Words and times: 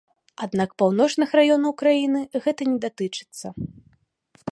Аднак 0.45 0.69
паўночных 0.81 1.29
раёнаў 1.39 1.75
краіны 1.81 2.21
гэта 2.47 2.61
не 2.71 2.77
датычыцца. 2.87 3.47